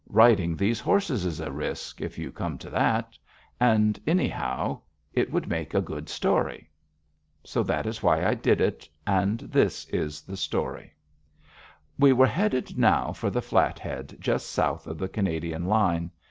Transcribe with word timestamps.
Riding 0.09 0.55
these 0.57 0.79
horses 0.79 1.25
is 1.25 1.39
a 1.39 1.51
risk, 1.51 2.01
if 2.01 2.17
you 2.17 2.31
come 2.31 2.57
to 2.57 2.71
that. 2.71 3.19
Anyhow, 3.61 4.81
it 5.13 5.31
would 5.31 5.47
make 5.47 5.75
a 5.75 5.79
good 5.79 6.09
story." 6.09 6.71
So 7.43 7.61
that 7.61 7.85
is 7.85 8.01
why 8.01 8.25
I 8.25 8.33
did 8.33 8.61
it. 8.61 8.89
And 9.05 9.41
this 9.41 9.85
is 9.89 10.21
the 10.23 10.37
story: 10.37 10.95
We 11.99 12.13
were 12.13 12.25
headed 12.25 12.79
now 12.79 13.13
for 13.13 13.29
the 13.29 13.43
Flathead 13.43 14.17
just 14.19 14.49
south 14.49 14.87
of 14.87 14.97
the 14.97 15.07
Canadian 15.07 15.67
line. 15.67 16.09